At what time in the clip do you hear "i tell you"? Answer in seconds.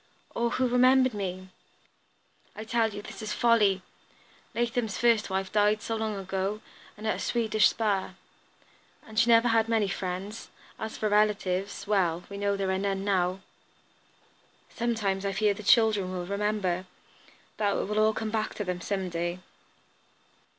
2.55-3.03